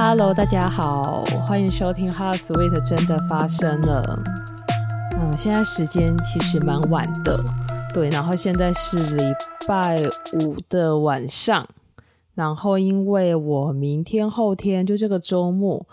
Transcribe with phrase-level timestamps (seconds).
[0.00, 4.22] Hello，大家好，欢迎收听《Hot Sweet》真的发生了。
[5.18, 7.44] 嗯，现在时间其实蛮晚的，
[7.92, 9.24] 对，然后现在是礼
[9.66, 10.00] 拜
[10.34, 11.68] 五的晚上，
[12.34, 15.84] 然后因为我明天后天就这个周末，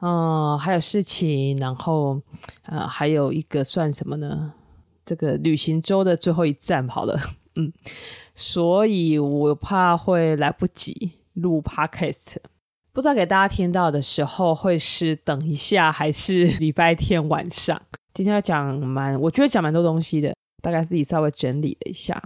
[0.00, 2.18] 嗯，还有事情，然后
[2.64, 4.54] 呃，还有一个算什么呢？
[5.04, 7.14] 这个旅行周的最后一站好了，
[7.56, 7.70] 嗯，
[8.34, 12.36] 所以我怕会来不及录 Podcast。
[13.00, 17.80] 不知道给大家听到的时候会是等一下还是 礼拜天晚上？
[18.12, 22.22] 今天要讲蛮，我觉得讲蛮多东西的，大概自己稍微整理了一下。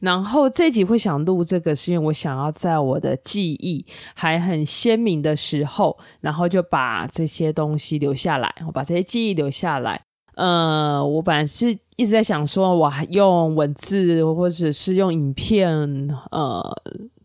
[0.00, 10.02] 然后这集会想录这个，是因为我想要在我的记忆还很鲜明的时候，然后就把这些东西留下来，我把这些记忆留下来。
[10.34, 15.72] 呃，我本来是一直在想说，我还用文字或者是用影片，
[16.32, 16.60] 呃，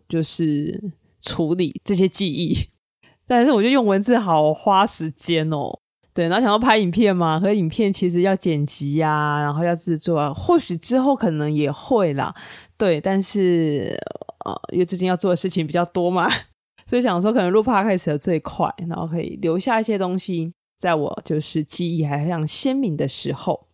[0.07, 0.91] 就是。
[1.21, 2.55] 处理这些记忆，
[3.27, 5.79] 但是我觉得用文字好花时间哦。
[6.11, 12.33] 对，然后想要拍影片嘛，和影片其实要剪辑啊，然后要制作啊，或许之后可能也会啦。
[12.77, 13.97] 对，但是
[14.43, 16.27] 呃，因为最近要做的事情比较多嘛，
[16.85, 23.67] 所以想说可能录 podcast 的最快，然后可以留下一些东西，在我就是记忆还非常鲜明的时候。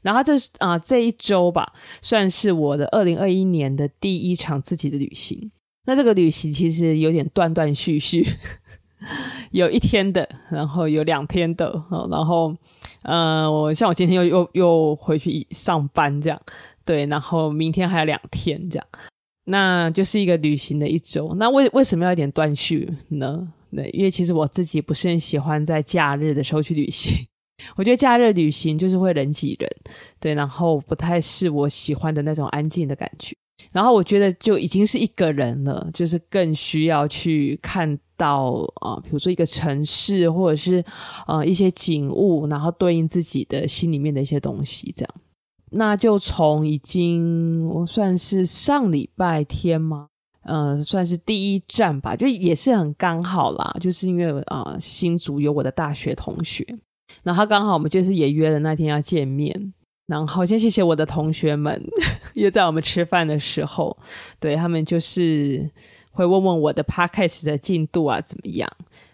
[0.00, 5.50] 然后这是啊、呃，这一周吧，算是我的二零二一年的第一场自己的旅行。
[5.90, 8.24] 那这个旅行其实有点断断续续，
[9.50, 12.54] 有一天的，然后有两天的，然后，
[13.02, 16.40] 呃，我像我今天又又又回去上班这样，
[16.84, 18.86] 对，然后明天还有两天这样，
[19.46, 21.34] 那就是一个旅行的一周。
[21.34, 23.52] 那为为什么要有点断续呢？
[23.74, 27.26] 对，因为其实我自己不是很喜欢在假日的时候去旅行，
[27.74, 29.68] 我觉得假日旅行就是会人挤人，
[30.20, 33.36] 对，然后不太是我喜欢的那种安静的感觉。
[33.72, 40.84] 然后我觉得就已经是一个人了，就是更需要去看到啊、比如说一个城市，或者是
[41.26, 45.14] 呃一些景物，然后对应自己的心里面的一些东西，这样。
[45.72, 50.08] 那就从已经我算是上礼拜天嘛，
[50.42, 56.66] 呃，算是第一站吧，就也是很刚好啦，就是因为啊、新竹有我的大学同学，
[57.22, 59.72] 然后刚好我们就是也约了那天要见面。
[60.10, 61.80] 然后先谢谢我的同学们，
[62.34, 63.96] 约在我们吃饭的时候，
[64.40, 65.70] 对，他们就是
[66.10, 68.68] 会问问我的 podcast 的进度啊怎么样。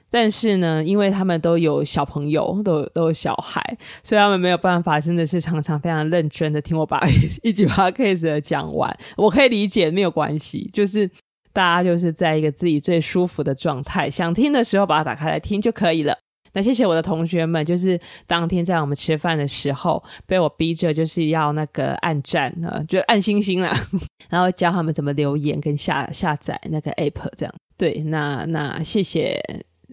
[0.08, 3.60] 但是呢，因为他们都有小朋友，都有都有小孩，
[4.02, 6.98] 所以他们没有办法，真的是常常非常认真的听我把
[7.42, 8.96] 一句 podcast 讲完。
[9.16, 11.10] 我可以理解，没有关系，就是
[11.52, 16.16] 大家就是在一个自己最舒服的状态，想听的时候把它打开来听就可以了。
[16.56, 23.70] 那谢谢我的同学们，就是当天在我们吃饭的时候，被我逼着就是要那个按赞啊，就按星星啦，
[24.30, 27.54] 然后教他们怎么留言跟下下载那个 app 这样。
[27.76, 29.38] 对，那那谢谢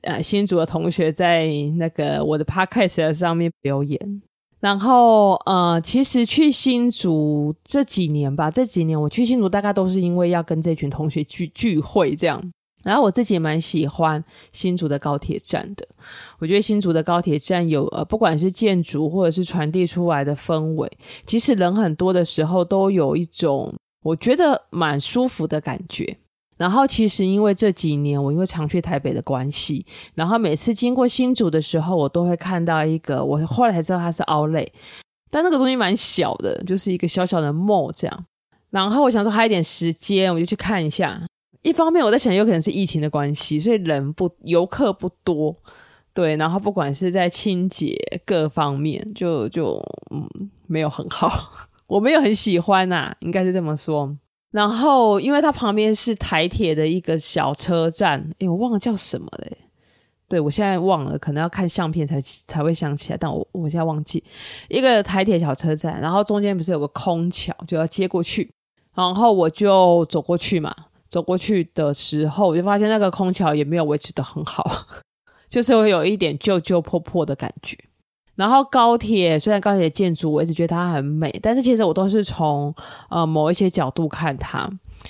[0.04, 4.22] 呃新竹的同学在那个我的 podcast 上面留言。
[4.62, 12.42] 然后呃，其实去新竹这几年吧，这几年我去新竹大概都是因为要跟这群同学聚聚会这样。
[12.84, 15.88] 然后我自己蛮喜欢新竹的高铁站的，
[16.40, 20.92] 我觉得新竹的高铁站有呃，不管是建筑或者是传递出来的氛围，
[21.26, 23.74] 即使人很多的时候，都有一种
[24.04, 26.18] 我觉得蛮舒服的感觉。
[26.56, 34.68] 然后其实因为这几年我因为常去台北的关系，然后每次经过新竹的时候，我都会看到一个，我后来才知道它是 Outlet，
[35.32, 38.26] 但那个东西蛮小的，就是一个小小的 mall 这样。
[38.70, 41.22] 然后我想说还有一点时间，我就去看一下。
[41.64, 45.56] 一方面我在想，有可能是疫情的关系，所以人不游客不多，
[46.14, 49.82] 对，然后不管是在清洁各方面，就就
[50.12, 51.32] 嗯没有很好，
[51.88, 54.16] 我没有很喜欢呐、应该是这么说。
[54.52, 59.58] 然后因为它旁边是台铁的一个小车站，诶，我忘了叫什么嘞？
[60.28, 64.24] 对，我现在忘了，可能要看相片才才会想起来，但我我现在忘记
[64.68, 68.52] 一个台铁小车站，然后中间不是有个空桥，就要接过去，
[68.94, 70.76] 然后我就走过去嘛。
[71.14, 74.66] 走过去的时候，我就发现那个空调也没有维持得很好，
[75.48, 77.78] 就是会有一点旧旧破破的感觉。
[78.34, 82.74] 然后高铁，虽然高铁建筑我一直觉得它很美，但是其实我都是从
[83.12, 84.68] 呃某一些角度看它。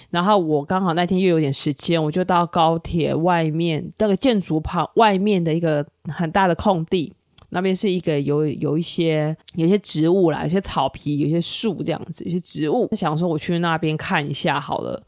[0.09, 7.13] 然后我刚好那天又有点时间，我就到高铁外面那个建筑旁外面的一个很大的空地，
[7.51, 12.89] 那边是一个有有一些有一些植物啦，有些草皮，有些树这样子，有些植物。
[12.93, 15.01] 想说我去那边看一下好了。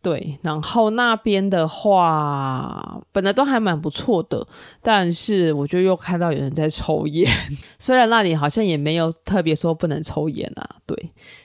[0.00, 4.46] 对，然后那边的话，本来都还蛮不错的，
[4.80, 7.28] 但是我就又看到有人在抽烟，
[7.78, 10.96] 虽然那里好像也没有特别说不能抽烟啊，对，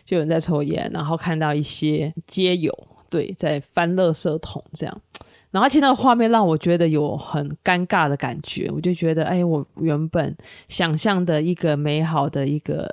[0.06, 2.72] 就有人在抽烟，然后看到一些街友，
[3.10, 5.02] 对，在翻垃圾桶这样，
[5.50, 10.36] 然后其实那个画面让我觉得有很尴尬的感觉，我就觉得，哎，我原本
[10.68, 12.88] 想象的一个美好的一个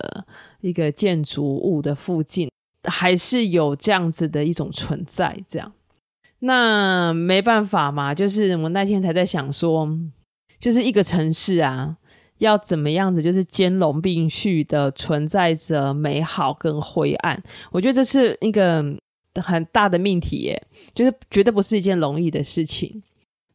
[0.63, 2.51] 一个建筑物的附近，
[2.85, 5.73] 还是有这样子的一种存在，这样。
[6.41, 9.89] 那没办法嘛，就是我那天才在想说，
[10.59, 11.97] 就是一个城市啊，
[12.39, 17.43] 要怎么样子，就是兼容并蓄的存在着美好跟灰暗。
[17.71, 18.97] 我觉得这是一个。
[19.41, 20.63] 很大的命题耶，
[20.93, 23.01] 就是绝对不是一件容易的事情，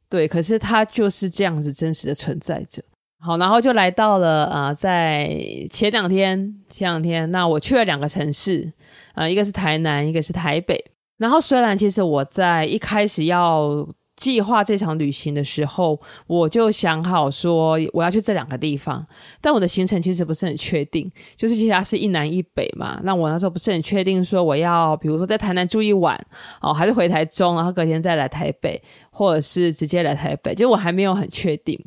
[0.08, 0.26] 对。
[0.26, 2.82] 可是它就是这样子真实的存在着。
[3.26, 5.36] 好，然后就来到了啊、在
[5.72, 8.72] 前两天，前两天，那我去了两个城市，
[9.16, 10.92] 啊、一个是台南，一个是台北。
[11.18, 13.88] 然后虽然其实我在一开始要。
[14.16, 19.06] 计划这场旅行的时候，我就想好说我要去这两个地方，
[19.42, 22.98] 但我的行程其实不是很确定，就是其实它是一南一北嘛。
[23.04, 26.18] 那我那时候不是很确定，说我要比如说在台南住一晚
[26.62, 28.82] 哦，还是回台中，然后隔天再来台北，
[29.12, 31.78] 或者是直接来台北，就我还没有很确定。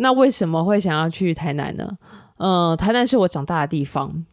[0.00, 1.98] 那为什么会想要去台南呢？
[2.38, 4.24] 嗯、呃，台南是我长大的地方，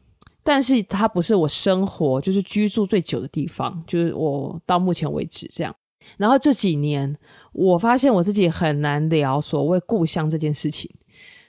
[0.41, 5.75] 但是它不是我生活就是居住最久的地方，就是我到目前为止这样。
[6.17, 7.17] 然后这几年，
[7.51, 10.89] 我发现我自己很难聊所谓故乡这件事情。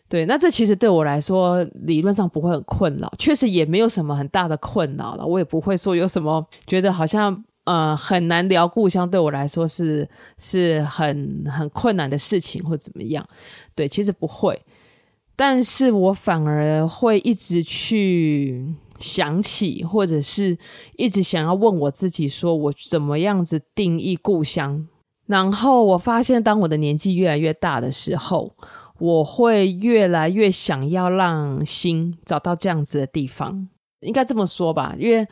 [0.08, 5.24] 对，那这其实对我来说，理论上不会很困扰，确实也没有什么很大的困扰了。
[5.24, 13.24] 我也不会说有什么觉得好像呃很难聊故乡，对我来说是是很很困难的事情或怎么样。
[13.74, 14.60] 对，其实不会，
[15.36, 18.74] 但是我反而会一直去。
[18.98, 20.58] 想起，或者是
[20.96, 24.88] 一直想要问我自己，说我怎么样子定义故乡？
[25.26, 28.56] 然后我发现，当我的年纪越来越大的时候，
[28.98, 33.68] 我会越来越想要让心找到这样子的地方。
[34.00, 35.24] 应该这么说吧，因为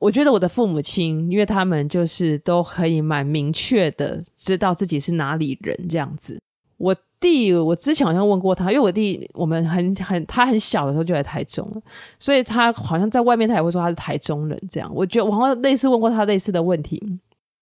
[0.00, 6.40] 我觉得我的父母亲，因为他们就是都可以蛮明确的知道自己是哪里人这样子。
[6.78, 6.96] 我。
[7.20, 11.82] 弟，我之前好像问过他，因为我弟我们很很他很小的时候就在台中了，
[12.18, 14.90] 所以他好像在外面他也会说他是台中人这样。
[14.94, 16.98] 我觉得我好像类似问过他类似的问题，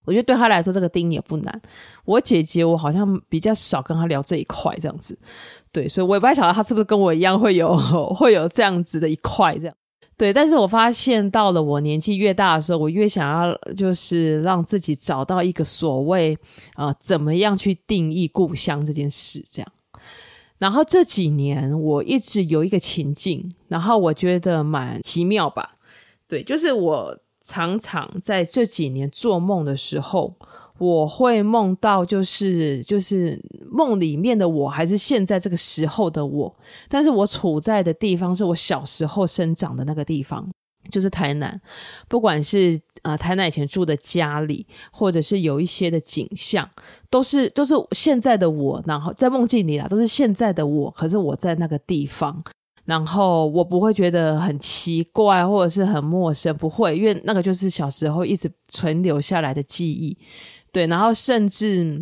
[0.04, 1.60] 我觉得对他来说这个定义也不难。
[2.04, 5.18] 我姐姐我好像比较少跟他聊这一块这样子，
[5.72, 7.76] 对，所以我也不太晓得他是不是跟我一样会有
[8.14, 9.74] 会有这样子的一块这样。
[10.18, 16.36] 对，但是我发现到了我年纪越大的时候，我越想要就是让自己找到一个所谓
[16.74, 19.72] 啊、怎么样去定义故乡这件事，这样。
[20.58, 25.76] 然后这几年我一直有一个情境，然后我觉得蛮奇妙吧。
[26.26, 30.34] 对，就是我常常在这几年做梦的时候。
[30.78, 33.40] 我会梦到，就是就是
[33.70, 36.56] 梦里面的我，还是现在这个时候的我，
[36.88, 40.48] 但是我处在的地方是我小时候生长的那个地方，
[40.90, 41.60] 就是台南。
[42.08, 46.68] 不管是呃台南以前住的家里，或者是有一些的景象，
[47.10, 48.82] 都是都是现在的我。
[48.86, 50.90] 然后在梦境里啊，都是现在的我。
[50.92, 52.42] 可是我在那个地方，
[52.84, 60.16] 然后我不会觉得很奇怪，或者是很陌生，不会，因为那个就是小时候一直存留下来的记忆。
[60.78, 62.00] 对，然后甚至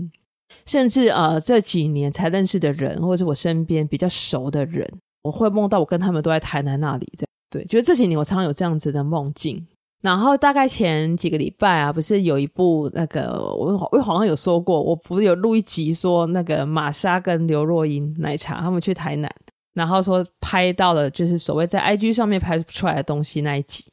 [0.67, 4.87] 甚至呃这几年才认识的人，或者是我身边比较熟的人，
[5.23, 7.11] 我会梦到我跟他们都在台南那里。
[7.17, 9.67] 这样，对，觉得这几年我常常有这样子的梦境。
[10.03, 19.35] 然后大概前几个礼拜啊，不是有一部那个我我好像有说过，我不是有录一集说那个玛莎跟刘若英奶茶他们去台南，
[19.73, 23.87] 然后说拍到了就是所谓在 IG 上面拍出来的东西那一集。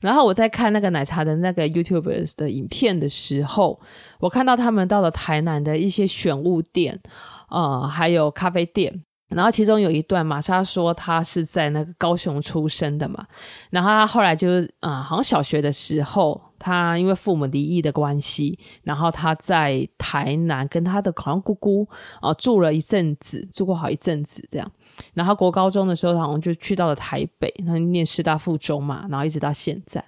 [0.00, 3.80] 然后我在看那个奶茶的那个 YouTubers 的影片的时候，
[4.18, 7.00] 我看到他们到了台南的一些选物店，
[7.48, 9.04] 呃，还有咖啡店。
[9.28, 13.24] 然后其中有一段，玛莎说她是在那个高雄出生的嘛，
[13.70, 21.88] 然后她后来就啊、呃，好像小学的时候，她因为父母离异的关系，然后她在台南跟她的好像姑姑
[22.20, 24.68] 啊、住了一阵子，住过好一阵子这样。
[25.14, 30.04] 然后国高中的时候，好像就去到了台北，然后念师大附中嘛，然后一直到现在。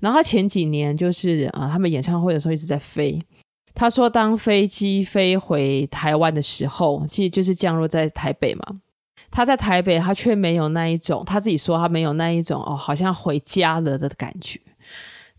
[0.00, 3.20] 然后他前几年就是啊、呃，他们演唱会的时候一直在飞。
[3.74, 8.80] 他说，当飞机飞回台湾的时候，其实就是降落在台北嘛。
[9.30, 14.58] 他在台北，他却没有那一种，他自己说他没有那一种哦，好像回家了的感觉。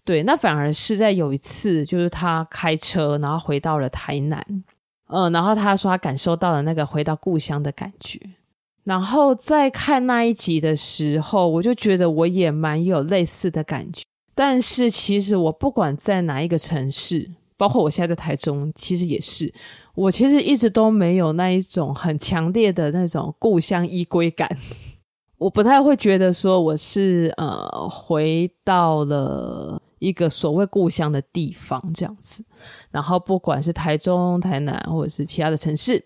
[0.06, 4.46] 对，那反而是在有一次，就是他开车，然后回到了台南，
[5.08, 8.20] 嗯、然后他说他感受到了那个回到故乡的感觉。
[8.90, 14.04] 然后在看那一集的时候，我就觉得我也蛮有类似的感觉。
[14.34, 19.54] 但是其实我不管在哪一个城市，包括我现在在台中，其实也是，
[19.94, 24.50] 我其实一直都没有那一种很强烈的那种故乡依归感。
[25.38, 32.44] 我不太会觉得说我是呃回到了一个所谓故乡的地方这样子。
[32.90, 36.04] 然后不管是台中、台南，或者是其他的城市，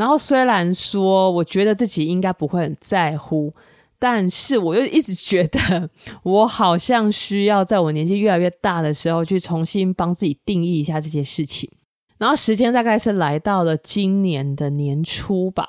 [0.00, 3.52] 然后虽然说我觉得自己应该不会很在乎，
[3.98, 5.90] 但是我又一直觉得
[6.22, 11.70] 我好像需要在我年纪越来越大的时候去重新帮自己定义一下这些事情。
[12.16, 15.68] 然后时间大概是来到了今年的年初吧，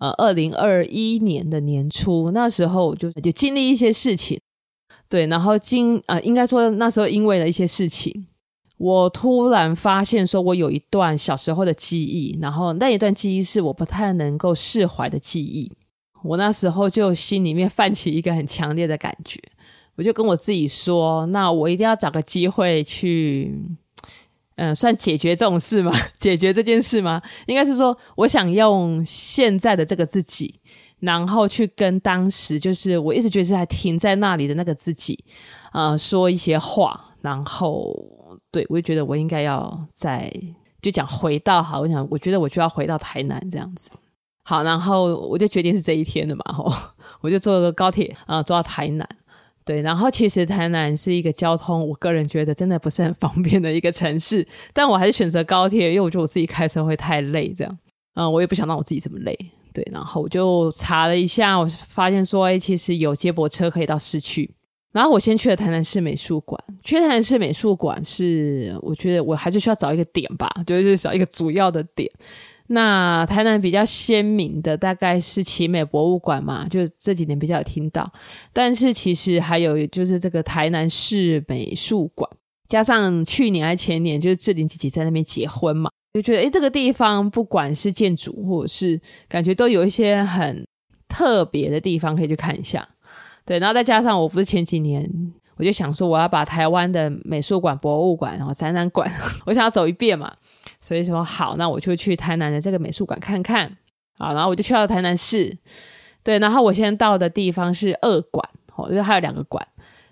[0.00, 4.38] 呃，二零二一年的年初，那时候我就就经历一些事情，
[5.08, 8.26] 对，然后经呃，应该说那时候因为了一些事情，
[8.78, 15.72] 我突然发现说，我有一段小时候的记忆，然后那一段记忆是我不太能够释怀的记忆，
[16.22, 19.40] 我那时候就心里面泛起一个很强烈的感觉，
[19.96, 23.54] 我就跟我自己说，那我一定要找个机会去。
[24.58, 25.92] 嗯，算解决这种事吗？
[26.18, 27.20] 解决这件事吗？
[27.46, 30.54] 应该是说，我想用现在的这个自己，
[30.98, 35.22] 然后去跟当时就是我一直觉得是还停在那里的那个自己，
[35.74, 37.14] 呃，说一些话。
[37.20, 37.94] 然后，
[38.50, 40.32] 对，我就觉得我应该要再
[40.80, 43.90] 就讲回到好，我想，我觉得我就要回到台南这样子。
[44.44, 46.72] 好，然后我就决定是这一天的嘛，吼，
[47.20, 49.08] 我就坐了个高铁啊，坐到台南。
[49.64, 57.78] 对，然后其实台南是一个交通，我个人觉得真的不是很方便的一个城市，但我还是选择高铁，因为我觉得我自己开车会太累，这样，
[58.14, 59.36] 嗯，我也不想让我自己这么累。
[59.74, 64.48] 对，然后我就查了一下，我发现说，哎，其实有接驳车可以到市区。
[64.96, 72.10] 然后我先去了台南市美术馆，去台南市美术馆是，我觉得我还是需要找一个点吧，就是找一个主要的点。
[72.68, 78.10] 那台南比较鲜明的大概是奇美博物馆嘛，就这几年比较有听到。
[78.54, 82.30] 但是其实还有就是这个台南市美术馆，
[82.66, 88.98] 加上去年还前年就是志玲姐姐在那边结婚嘛，就觉得诶，这个地方不管是建筑或者是
[89.28, 90.66] 感觉都有一些很
[91.06, 92.88] 特别的地方可以去看一下。
[93.46, 95.08] 对，然后再加上我不是前几年
[95.56, 99.10] 我就想说我要把台湾的美术馆、博物馆然后展览馆，
[99.46, 100.30] 我想要走一遍嘛。
[100.80, 103.74] 所以说好，那我就去台南的这个美术馆看看。
[104.18, 105.56] 好，然后我就去到台南市，
[106.22, 109.66] 对，然后我现在到的地方是二馆，哦，因为还有两个馆。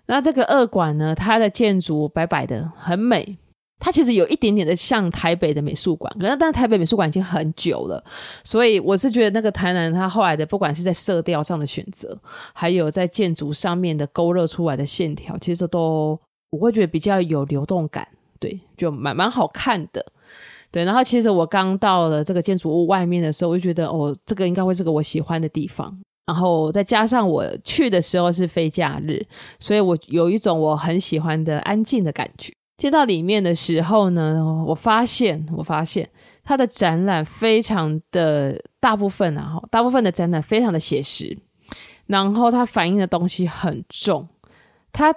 [0.06, 3.36] 那这个二馆呢，它的建筑白白的，很美。
[3.78, 8.02] 它其实有一点点的像台北的美术馆，可是但台北美术馆已经很久了，
[8.42, 12.18] 所以我是觉得那个台南它后来的，不管是在色调上的选择，
[12.54, 16.18] 还有在建筑上面的勾勒出来的线条，其实都
[16.50, 20.04] 我会觉得比较有流动感，对，就蛮蛮好看的。
[20.70, 25.96] 对，然后其实我刚到了这个建筑物外面的时候，我就觉得哦，这个应该会是个我喜欢的地方。
[26.26, 29.24] 然后再加上我去的时候是非假日，
[29.60, 32.52] 所以我有一种我很喜欢的安静的感觉。
[32.76, 36.08] 进到里面的时候呢，我发现，我发现
[36.42, 41.38] 它的展览非常的大部分啊，大部分的展览非常的写实，
[42.06, 44.28] 然后它反映的东西很重，
[44.92, 45.14] 它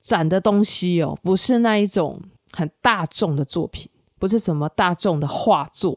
[0.00, 2.20] 展的东西哦，不是那一种
[2.52, 3.90] 很大众的作品。
[4.20, 5.96] 不是什么大众的画作，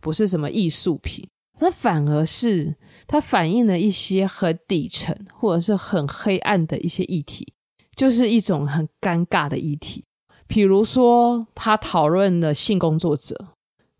[0.00, 1.28] 不是什么艺术品，
[1.58, 2.74] 它反而是
[3.06, 7.52] 它反映了一些很底层或者是很黑暗的一些议题，
[8.00, 10.02] 就是一种很尴尬的议题。
[10.46, 13.48] 比如说，他讨论了性工作者，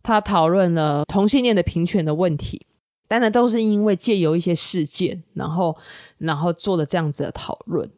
[0.02, 2.66] 他讨论了同性恋的平权的问题，
[3.06, 5.76] 当然都是因为借由一些事件，然后
[6.16, 7.90] 然后做了这样子的讨论。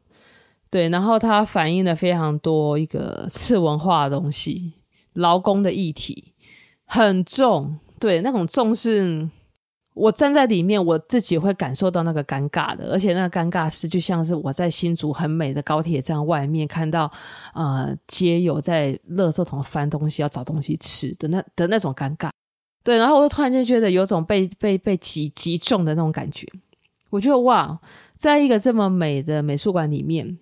[0.68, 4.72] 对，然后它反映了非常多一个次文化的东西。
[5.12, 6.34] 劳工的议题
[6.84, 9.28] 很重，对，那种重是，
[9.94, 17.10] 我站在里面，我自己会感受到那个尴尬的，而且那个尴尬是，就像是我在新竹很美的高铁站外面看到，
[17.54, 22.30] 呃，街友在垃圾桶翻东西要找东西吃的那的那种尴尬，
[22.82, 26.46] 对，然后我就突然间觉得有种被被被击击中的那种感觉，
[27.10, 27.78] 我觉得哇，
[28.16, 30.38] 在一个这么美的美术馆里面，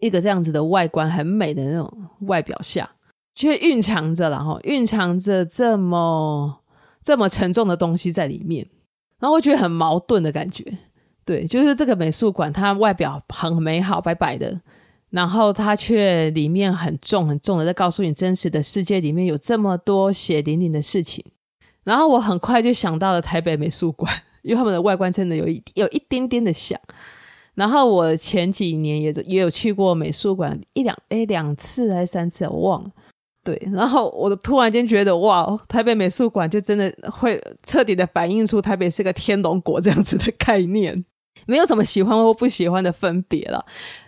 [0.00, 2.90] 一个这样子的外观很美的那种外表下。
[3.34, 6.61] 却蕴藏着，然后蕴藏着这么
[7.02, 8.66] 这么沉重的东西在里面，
[9.18, 10.64] 然后我觉得很矛盾的感觉。
[11.24, 14.60] 对，就是这个美术馆，它外表很美好，白白的，
[15.10, 21.24] 然后它却里面很重很重的，在告诉你真实的世界里面有这么多血淋淋的事情。
[21.84, 26.80] 然后我很快就想到了台北美术馆， 因为他们的外观真的有一有一点点的像。
[27.54, 32.90] 然后我前几年也也有去过美术馆一两诶两次还是三次，我忘了。
[33.44, 41.04] 对，然后我突然间觉得，哇，台北美术馆就真的会彻底的反映出台北是个天龙国这样子的概念，
[41.46, 43.66] 没有什么喜欢或不喜欢的分别了。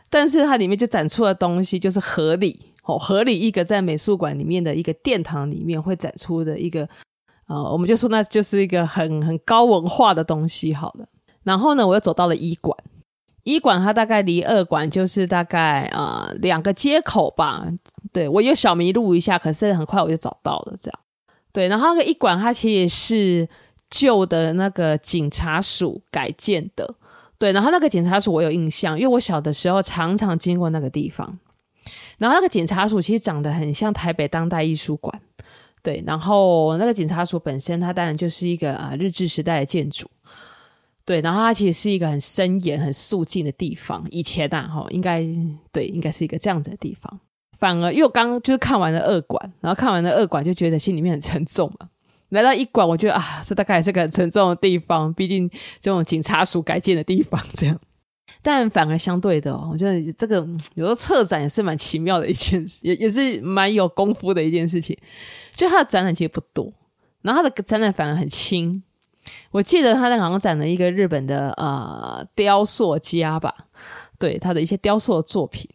[0.09, 6.89] 但是它里面就展出的东西就是合理哦，合理一个在美术馆里面的一个殿堂里面会展出的一个，
[7.49, 11.07] 呃，我们就说那就是一个很很高文化的东西好了。
[11.43, 12.79] 然后呢，我又走到了一馆，
[13.43, 17.67] 一馆它大概离二馆就是大概呃两个街口吧。
[18.15, 20.77] 对，我有小迷路一下，可是很快我就找到了。
[20.81, 21.01] 这样，
[21.53, 23.49] 对，然后那个一馆它其实是
[23.91, 26.95] 旧的那个警察署改建的。
[27.39, 31.37] 对，然后那个警察署我有印象，因为我小的时候常常经过那个地方。
[32.17, 35.21] 然后那个警察署其实长得很像台北当代艺术馆。
[35.83, 40.09] 对，然后那个警察署本身它当然就是一个啊日治时代的建筑。
[41.05, 44.07] 对，然后它其实是一个很森严、很肃静的地方。
[44.13, 45.27] 以前呐，哈，应该
[45.73, 47.21] 对，应该是一个这样子的地方。
[47.65, 51.89] 反而因为我刚就是看完了二馆，然后看完了二馆就觉得心里面很沉重嘛。
[52.29, 55.49] 来到一馆，我觉得啊，这大概是个很沉重的地方，毕竟
[55.81, 57.81] 这种警察署改建的地方这样。
[58.43, 64.95] 但反而相对的哦，我觉得这个有时候策展也是蛮奇妙的一件事，也也是蛮有功夫的一件事情。
[65.53, 66.71] 就他的展览其实不多，
[67.23, 68.85] 然后他的展览反而很轻。
[69.53, 73.55] 我记得他在港展了一个日本的呃雕塑家吧，
[74.19, 75.67] 对他的一些雕塑的作品，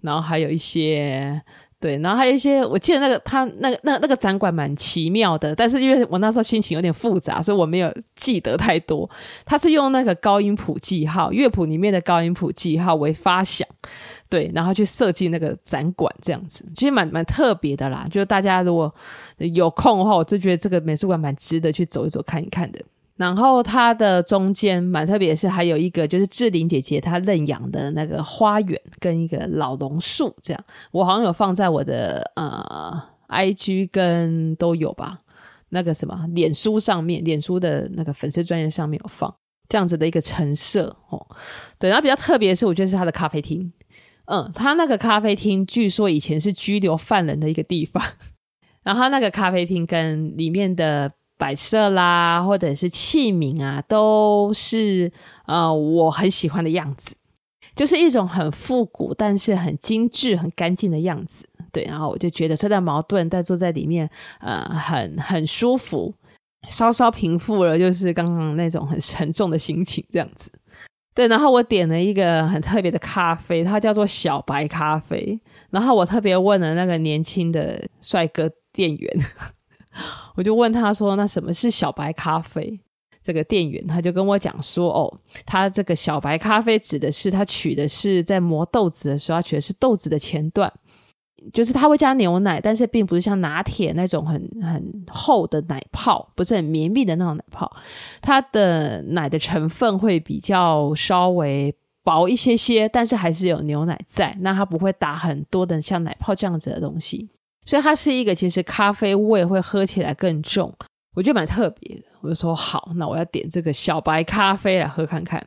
[0.00, 1.42] 然后还有一些
[1.80, 9.08] 对，然后还有一些，我记得那个他那个那那个展馆蛮奇妙的，但是因为我那时候心情有点复杂，所以我没有记得太多。
[9.44, 13.64] 他是用那个高音谱记号乐谱里面的高音谱记号为发响，
[14.28, 18.04] 对，然后去设计那个展馆这样子，其实蛮蛮特别的啦。
[18.10, 18.92] 就是大家如果
[19.38, 22.80] 有空的话，我就觉得这个美术馆蛮值得去走一走看一看的。
[23.18, 35.18] 然后它的中间蛮特别是，还有一个就是志玲姐姐她认养的那个花园跟一个老榕树，这样我好像有放在我的呃 IG 跟都有吧，
[35.70, 39.34] 那个什么脸书上面，脸书的那个粉丝专页上面有放
[39.68, 41.26] 这样子的一个陈设哦。
[41.76, 43.72] 对，然后比较特别的是，我觉得是它的咖啡厅，
[44.26, 48.00] 嗯，它那个咖啡厅据说以前是拘留犯人的一个地方，
[48.84, 51.14] 然后它那个咖啡厅跟里面的。
[51.38, 55.10] 摆设啦，或者是器皿啊，都是
[55.46, 57.16] 呃我很喜欢的样子，
[57.74, 61.48] 就是一种很复古，但是很精致、很干净的样子。
[61.70, 66.12] 对，然后我就觉得虽然矛盾，但坐在里面呃很很舒服，
[66.68, 70.50] 稍稍平复了就是刚刚那种很沉重的心情这样子。
[71.14, 75.40] 对，然后我点了一个很特别的咖啡，它叫做小白咖啡。
[75.70, 79.20] 然后我特别问了那个年轻的帅哥店员。
[80.36, 82.80] 我就问他说：“那什么是小白咖啡？”
[83.20, 90.72] 这个店员他就跟我讲说：“哦，他这个小白咖啡指的是他取的是在磨豆子的时候，他取的是豆子的前段，
[91.52, 97.70] 就是他会加牛奶，但是并不是像拿铁那种很很厚的奶泡，不是很绵密的那种奶泡，
[98.22, 107.28] 它的奶的成分会比较稍微薄一些些，但是还是有牛奶在，那它不会打很多的像奶泡这样子的东西。”
[107.68, 110.72] 所以它是一个，其实咖啡味会喝起来更重，
[111.14, 112.02] 我觉得蛮特别的。
[112.22, 115.46] 我就说好，那我要点这个小白咖啡来喝看看。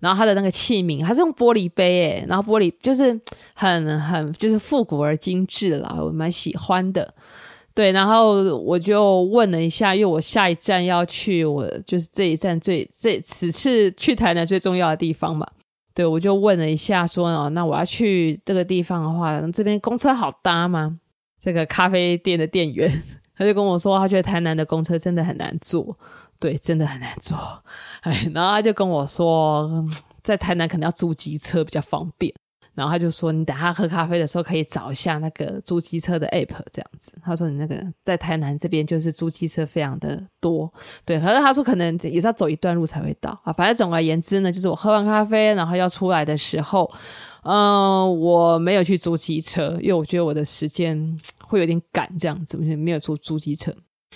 [0.00, 3.20] 然后它的那个器皿，它是用玻璃杯，诶，然后玻璃就是
[3.52, 7.12] 很很就是复古而精致啦，我蛮喜欢的。
[7.74, 15.46] 对，然后我就问了一下，因为我下一站要去，我就是这一站最这此次去台南最重要的地方嘛。
[15.92, 20.98] 对，我就问了一下，说哦，那我要去这个地方的话，这边公车好搭吗？
[21.40, 22.90] 这个咖啡店的店员，
[23.36, 25.96] 他就跟我说，他觉得台南的公车真的很难坐，
[26.38, 27.36] 对，真的很难坐。
[28.02, 29.84] 哎，然后他就跟我说，
[30.22, 32.34] 在台南可能要租机车比较方便。
[32.78, 37.12] 然后他就说，你等下喝咖啡的时候可以找一下那个租机车的 app，这样子。
[37.22, 40.72] 他说你那个在台南这边就是租机车非常的多，
[41.04, 41.18] 对。
[41.20, 43.52] 可是他说可能也是要走一段路才会到啊。
[43.52, 46.90] 反正总而言之呢，就是我喝完咖啡，然后要出来的时候。
[47.44, 53.72] 嗯、我没有去租机车，因为我觉得我的时间会有点赶，这样子，没有租租机车。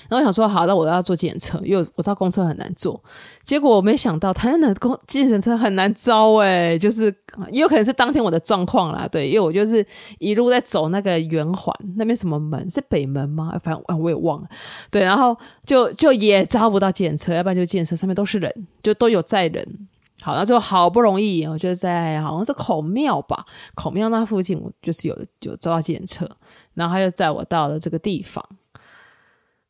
[0.09, 3.03] 然后我想说，好，那我要坐检测，因为我知道公车很难坐。
[3.45, 7.15] 结果我没想到，台南的公计程车很难招诶，就是
[7.51, 9.87] 也有可能是当天我的状况啦，对，因为我就是
[10.19, 13.59] 一路在走那个圆环那边，什么门是北门吗？
[13.63, 14.49] 反正我也忘了。
[14.91, 18.53] 对，然后就就也招不到检测，要不然就检测上面都是人，
[18.83, 19.89] 就都有载人。
[20.21, 26.29] 好，那就好不容易，我就在好像是孔庙吧，孔庙那附近，我就是有有招到检测，
[26.75, 28.45] 然后他就载我到了这个地方，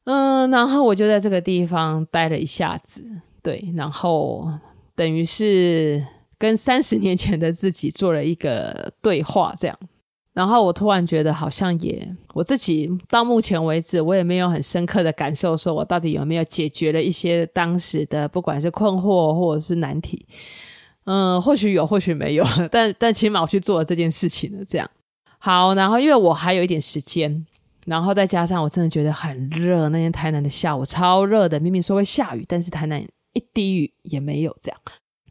[0.05, 3.05] 嗯，然后我就在这个地方待了一下子，
[3.43, 4.49] 对，然后
[4.97, 6.05] 等于是
[6.39, 9.79] 跟三十年前的自己做了一个对话，这样。
[10.35, 20.25] 然后我突然觉得，好像也我自己到目前为止，我也没有很深刻的感受，说我到底有没有解决了一些当时的不管是困惑或者是难题。
[21.05, 24.65] 嗯，或许有，或许没有， 但但起码我去做了这件事情了。
[24.65, 24.91] 这样
[25.39, 27.45] 好，然后因为我还有一点时间，
[27.87, 33.01] 然后再加上我真的觉得很热，那天台南的下午超热的，明明说会下雨，但是台南
[33.33, 34.81] 一滴雨也没有这样。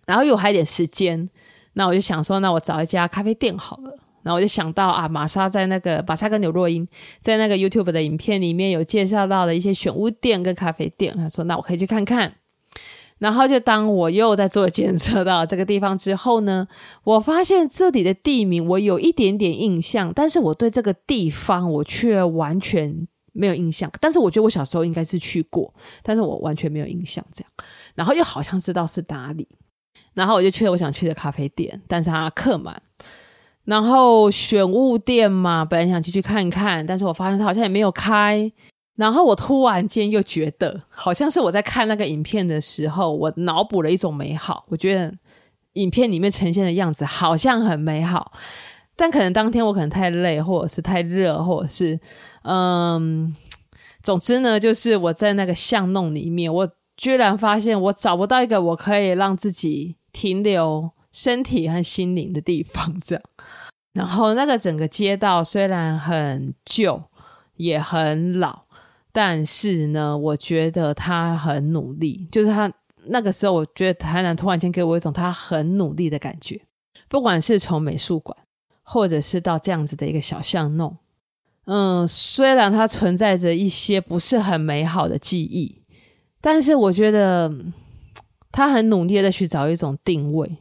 [0.06, 1.30] 然后又还有点时间。
[1.74, 3.98] 那我就想说，那我找一家咖啡店好了。
[4.24, 6.86] 然后我就想到啊，玛莎在那个玛莎跟刘若英
[7.22, 12.34] 在那个 YouTube 的影片里面有介绍到的一些选物店跟咖啡店，他说那我可以去看看。
[13.22, 16.68] 然后就当我又在做检测到这个地方之后呢，
[17.04, 23.88] 我发现这里的地名我有一点点印象，但是我对这个地方我却完全没有印象。
[24.00, 27.52] 但是我觉得我小时候应该是去过，但是我完全没有印象这样。
[27.94, 29.48] 然后又好像知道是哪里，
[30.16, 32.82] 然后我就去了我想去的咖啡店，但是它客满。
[33.66, 38.52] 然后选物店嘛，本来想进去看看，但是我发现它好像也没有开。
[38.96, 44.66] 然后我突然间又觉得，好像是我在看那个影片的时候，我脑补了一种美好。
[44.68, 45.14] 我觉得
[45.74, 48.34] 影片里面呈现的样子好像很美好，
[48.96, 52.00] 但可能当天我可能太累，或者是太热，或者是
[52.44, 53.36] 嗯，
[54.04, 63.24] 总之呢，就是我在那个巷弄里面，我居然发现我找不到一个我可以让自己停留身体和心灵的地方，这样。
[63.94, 67.04] 然后那个整个街道虽然很旧，
[67.56, 68.61] 也很老。
[69.12, 72.72] 但是呢，我觉得他很努力，就是他
[73.06, 76.62] 那个时候，我觉得台南突然间给我一种他很努力的感觉。
[77.10, 78.38] 不管是从美术馆，
[78.84, 80.98] 或者是到这样子的一个小巷弄，
[81.66, 85.82] 嗯，虽然它存在着一些不是很美好的记忆，
[86.40, 87.54] 但是我觉得
[88.52, 90.58] 他很努力的去找一种定位。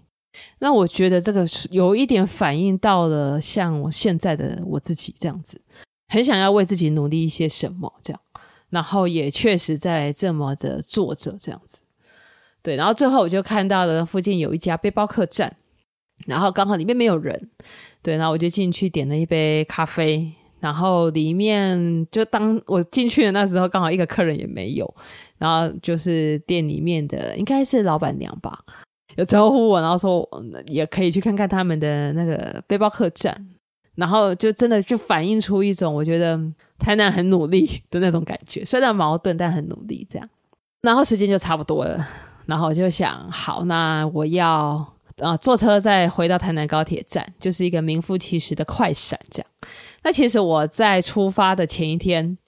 [0.58, 5.60] 那我觉得这个有一点反映到了像我现在的我自己这样子，
[6.08, 8.20] 很想要为自己努力一些什么这样。
[8.70, 11.82] 然后也确实在这么的做着这样子，
[12.62, 12.76] 对。
[12.76, 15.52] 然后最后我就看到了附近有一家背包客栈，
[16.26, 17.50] 然后刚好里面没有人，
[18.02, 18.16] 对。
[18.16, 24.94] 然后我就进去点了一杯咖啡，然后里面就当我进去的那时候，刚好一个客人也没有。
[25.38, 28.62] 然后就是店里面的应该是老板娘吧，
[29.16, 30.28] 有招呼我，然后说
[30.66, 33.48] 也可以去看看他们的那个背包客栈。
[33.96, 36.38] 然后就真的就反映出一种我觉得
[36.80, 40.28] 台南很努力的那种感觉，虽然矛盾但很努力这样。
[40.82, 42.08] 然后时间就差不多了，
[42.46, 44.84] 然后我就想，好，那我要
[45.18, 49.46] 啊、坐车再回到台南高铁站，就是一个名副其实的快闪这样。
[50.02, 52.38] 那其实我在出发的前一天，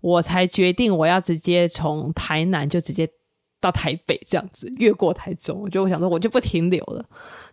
[0.00, 3.08] 我才决定我要直接从台南就直接
[3.60, 7.04] 到台北这样子，越过台中，我就我想说我就不停留了。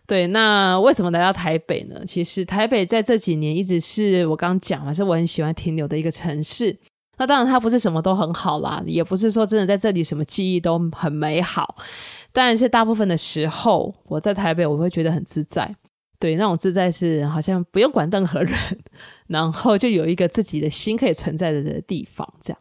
[0.06, 2.04] 对，那为什么来到台北呢？
[2.06, 6.78] 其实台北在这几年一直是我刚讲嘛，是我很喜欢停留的一个城市。
[7.16, 11.76] 那当然它不是什么都很好啦，也不是说真的在这里什么记忆都很美好。
[12.32, 15.74] 但是大部分的时候我在台北，我会觉得很自在。
[16.18, 18.58] 对，那种自在是好像不用管任何人，
[19.28, 22.60] 然后就有一个自己的心可以存在的地方，这样。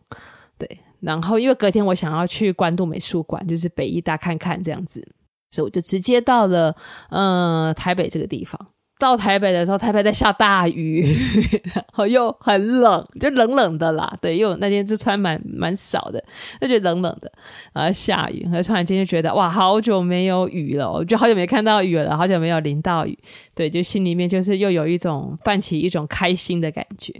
[0.57, 5.05] 对，然后因为隔天我想要去关渡美术馆，就是北艺大看看这样子。
[5.53, 6.75] 所以我就直接到了，
[7.11, 8.59] 呃，台北这个地方。
[8.99, 11.03] 到台北的时候，台北在下大雨，
[11.75, 14.11] 然后又很冷，就冷冷的啦。
[14.21, 16.23] 对，因为我那天就穿蛮蛮少的，
[16.61, 17.29] 就觉得冷冷的，
[17.73, 23.17] 然后下雨，然后突然间就觉得哇，好久没有雨了，我就好久没看到雨了，好久没有淋到雨。
[23.53, 27.13] 对，就心里面就是又有一种泛起一种开心的感觉。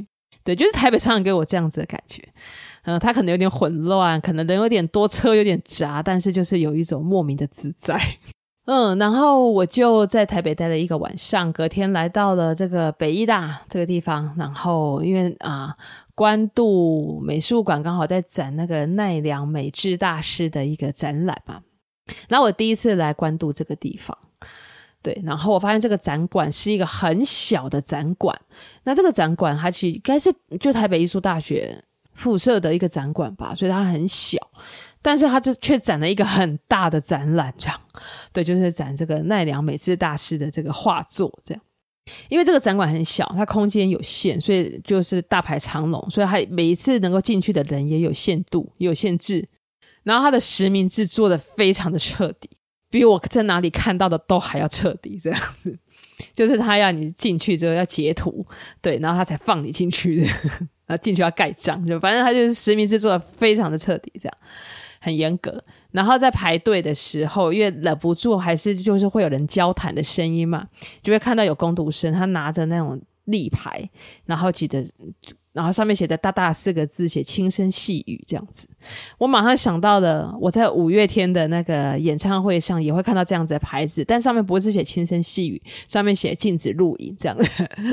[0.45, 2.23] 对，就是台北常常给我这样子的感觉。
[2.83, 7.97] 嗯，它可能有点混乱，可能人有点多，车有点杂，但是就是有一种莫名的自在。
[8.65, 14.33] 嗯，然后我就在台北待了一个晚上，隔天来到了这个北艺大这个地方。
[14.37, 15.73] 然后因为啊，
[16.15, 21.61] 关渡美术馆刚好在展那个奈良美智大师的一个展览嘛。
[22.29, 24.17] 那我第一次来关渡这个地方，
[25.01, 28.37] 对，然后我发现这个展馆是一个很小的展馆。
[28.83, 31.83] 那这个展馆它其实应该是就台北艺术大学。
[32.13, 34.37] 辐射的一个展馆吧，所以它很小，
[35.01, 37.81] 但是它就却展了一个很大的展览，这样，
[38.31, 41.63] 对，就是展这个奈良美智大师的这个画作，这样。
[42.27, 49.47] 因为这个展馆很小，它空间有限，所以就是大排长龙，所以它每一次能够进去的人也有限度，也有限制。
[50.03, 52.49] 然后它的实名制做得非常的彻底，
[52.89, 55.79] 比我在哪里看到的都还要彻底，这样子。
[56.33, 58.45] 就是他要你进去之后要截图，
[58.81, 60.27] 对，然后他才放你进去的。
[60.85, 64.37] 然后进去要盖章，就反正他就是实名制做的非常的彻底，这样
[64.99, 65.61] 很严格。
[65.91, 70.67] 然后在排队的时候，因为忍不住还是就是会有人交谈的声音嘛，
[71.03, 73.89] 就会看到有工读生，他拿着那种立牌，
[74.25, 74.83] 然后记得，
[75.51, 78.67] 然后上面写着大大四个字，写轻声细语这样子。
[79.19, 87.45] 我马上想到了我在五月天的那个演唱会上也会看到这样子的牌子，但上面不是写轻声细语，上面写禁止录影这样的，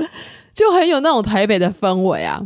[0.55, 2.42] 就很有那种台北的氛围啊。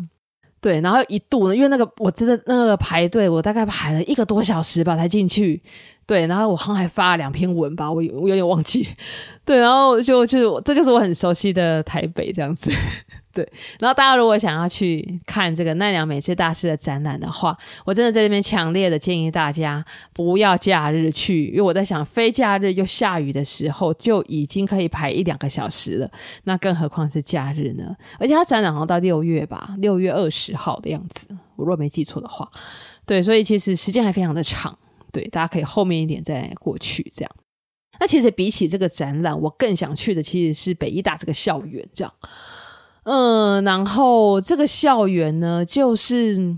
[0.64, 5.61] 对，然后一度呢，因为那个我真的那个排队，我大概排了一个多小时吧才进去。
[6.07, 8.88] 对，然后我好像还发了两篇文吧，我我有点忘记。
[9.44, 12.72] 对，然后就就是这就是我很熟悉的台北这样子。
[13.35, 13.47] 对，
[13.81, 26.09] 然后大家如果想要去看这个奈良美智大师的展览的话，我真的在这边强烈的建议大家不要假日去，因为我在想，非假日又下雨的时候就已经可以排一两个小时了，
[26.44, 27.97] 那更何况是假日呢？
[28.20, 32.49] 而且它展览好像到六月吧，六月二十号的样子，我若没记错的话。
[33.05, 34.79] 对，所以其实时间还非常的长，
[35.12, 37.31] 对，大家可以后面一点再过去这样。
[37.99, 42.12] 那其实比起这个展览，我更想去的其实是北医大这个校园这样。
[43.04, 46.56] 嗯，然后这个校园呢，就是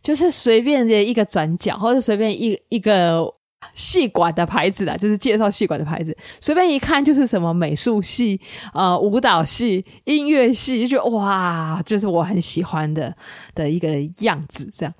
[0.00, 3.34] 就是随便的一个转角，或者随便一一个
[3.74, 8.40] 系馆的牌子啦，就是介绍系馆的牌子，随便一看就是什么美术系、
[8.72, 13.14] 呃舞蹈系、音乐系，就觉得哇，就是我很喜欢的
[13.54, 13.88] 的一个
[14.20, 14.94] 样子，这样。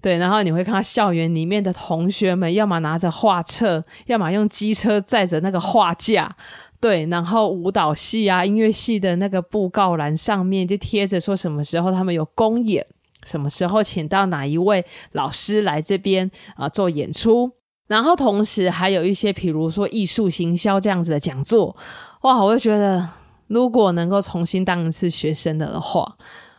[0.00, 6.36] 对，然后你会看到校园里面的同学们，要么拿着画册，要么用机车载着那个画架。
[6.78, 12.86] 对，然后舞蹈系啊、音乐系的那个布告栏上面就贴着说什么时候他们有公演，
[13.24, 17.50] 什么时候请到哪一位老师来这边啊、做演出，
[17.88, 21.74] 然后同时还有一些比如说艺术行销这样子的讲座，
[22.20, 23.08] 哇，我就觉得
[23.46, 26.16] 如果能够重新当一次学生的话，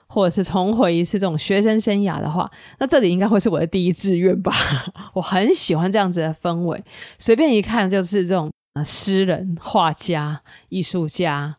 [0.07, 2.49] 或者是重回一次这种学生生涯的话，
[2.79, 4.51] 那这里应该会是我的第一志愿吧。
[5.13, 6.83] 我很喜欢这样子的氛围，
[7.19, 8.49] 随便一看就是这种。
[8.83, 11.55] 诗人、画家、艺术家，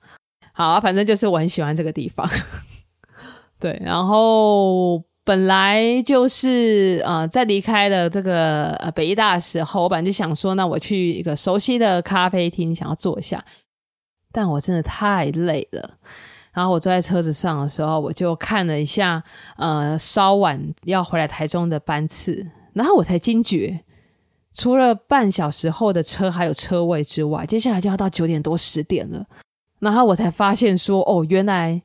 [0.53, 2.29] 好啊，反正就是我很喜欢这个地方。
[3.61, 13.45] 对，然后本来就是呃，在离开了这个呃北艺大的时候，我本来就想说，那我去一个熟悉的咖啡厅，想要坐一下，
[14.33, 15.91] 但我真的太累了。
[16.53, 19.23] 然后我坐在车子上的时候，我就看了一下
[19.57, 23.85] 呃稍晚要回来台中的班次，然后我才惊觉。
[24.53, 29.25] 除了半小时后的车还有车位之外，接下来就要到九点多十点了。
[29.79, 31.81] 然后我才发现说，哦，原来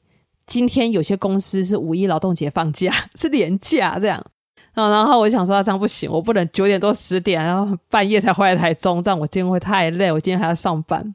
[0.48, 4.26] 今天有些公司是五一劳动节放假，是年假这样。
[4.74, 11.14] 然后我就想说，这样不行，我不能九点多十点，然后半夜才回来台中，这样我今天会太累，我今天还要上班。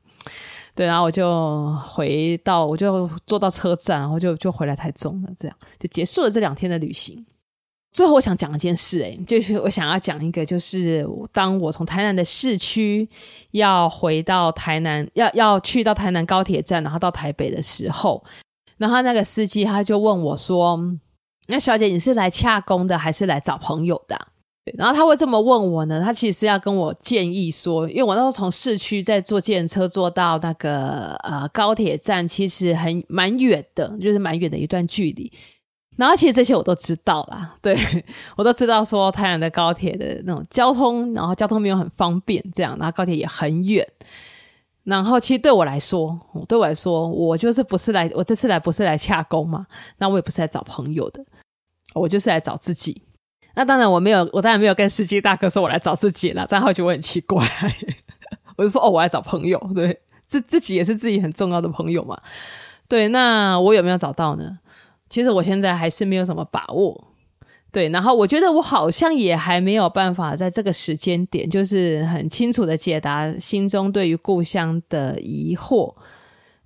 [0.76, 7.26] 对，然后我就回到，我就坐到车站，然后就就回来台中了，这样就结束了这两天的旅行。
[7.92, 13.08] 最后我想讲一件事，诶，就是我想要讲一个，就是当我从台南的市区
[13.52, 18.22] 要回到台南，要要去到台南高铁站，然后到台北的时候，
[18.76, 20.78] 然后那个司机他就问我说
[21.48, 24.16] ：“那小姐你是来洽公的，还是来找朋友的？”
[24.76, 35.32] 然后他会这么问我呢，他其实要跟我建议说，因为我那时候从市区再坐电车坐到那个呃高铁站，其实很蛮远的，就是蛮远的一段距离。
[35.98, 37.76] 然后其实这些我都知道啦， 对，
[38.36, 43.84] 我都知道说台南的高铁的那种交通，然后交通没有很方便，这样，然后高铁也很远。
[44.84, 49.66] 然后其实对我来说，对我来说，我就是不是来，我这次来不是来洽公嘛，
[49.98, 51.22] 那我也不是来找朋友的，
[51.94, 53.02] 我就是来找自己。
[53.56, 57.44] 那当然我没有，我当然没有跟司机大哥说我来找自己了，这样会觉得我很奇怪。
[58.56, 62.16] 我就说哦，我来找朋友，对，自自己也是自己很重要的朋友嘛。
[62.86, 64.58] 对，那我有没有找到呢？
[65.08, 67.04] 其实我现在还是没有什么把握，
[67.72, 75.94] 对，然后我觉得我好像也还没有办法在这个时间点，就是很清楚的解答心中对于故乡的疑惑。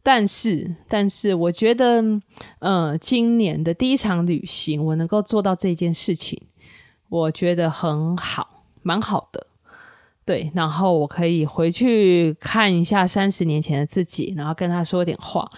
[0.04, 2.02] 但是，但是我觉得，
[2.58, 6.40] 呃，今年的第一场旅行，我能够做到这件事情，
[7.08, 9.46] 我觉得很好，蛮好的。
[10.24, 15.48] 对，然后我可以回去看一下三十年前的自己，然后跟他说点话。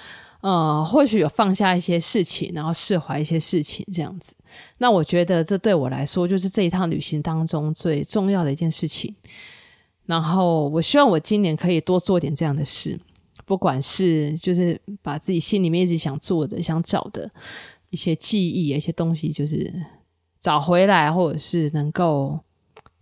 [0.44, 4.36] 呃，或许有放下一些事情，然后释怀一些事情，这样子。
[4.76, 9.14] 那我觉得这对我来说，就是这一趟旅行当中最重要的一件事情。
[10.04, 13.00] 然后，我希望我今年可以多做点这样的事，
[13.46, 17.30] 不管是就是把自己心里面一直想做的、想找的
[17.88, 19.72] 一些记忆、一些东西，就是
[20.38, 22.38] 找回来，或者是能够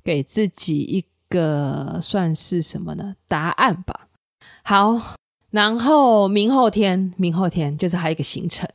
[0.04, 3.16] 给自己一个算是什么呢？
[3.26, 4.06] 答案吧。
[4.62, 5.16] 好。
[5.52, 8.68] 然后明后天，明后天就是还有一个行程，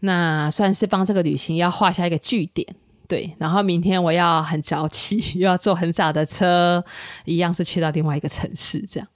[0.00, 2.66] 那算是帮这个旅行要画下一个句点，
[3.08, 3.34] 对。
[3.38, 6.84] 然后明天我要很早起， 又要坐很早的车，
[7.24, 9.08] 一样是去到另外一个城市，这样。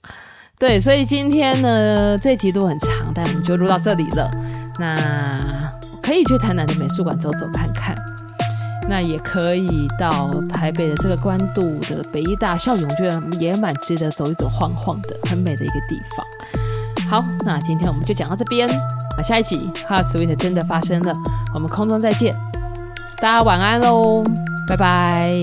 [0.57, 4.31] 对，所以今天呢，这集都很长，但我们就录到这里了。
[4.79, 7.95] 那可以去台南的美术馆走走看看，
[8.89, 16.25] 那也可以到台北的这个关渡的北艺大校园，我觉得也蛮值得走一走晃晃的，很美的一个地方。
[17.09, 18.69] 好，那今天我们就讲到这边。
[18.69, 21.13] 啊下一集《Heart Sweet》真的发生了，
[21.53, 22.33] 我们空中再见，
[23.17, 24.23] 大家晚安喽，
[24.67, 25.33] 拜拜。